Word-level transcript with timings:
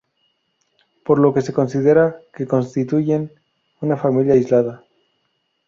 Por 1.05 1.19
lo 1.19 1.31
que 1.31 1.43
se 1.43 1.53
considera 1.53 2.19
que 2.33 2.47
constituyen 2.47 3.31
una 3.81 3.97
familia 3.97 4.33
aislada. 4.33 4.83